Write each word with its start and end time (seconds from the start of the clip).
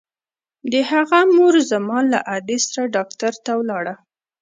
د 0.71 0.73
هغه 0.91 1.19
مور 1.35 1.55
زما 1.71 1.99
له 2.11 2.19
ادې 2.35 2.57
سره 2.65 2.83
ډاکتر 2.95 3.33
ته 3.45 3.51
ولاړه. 3.59 3.95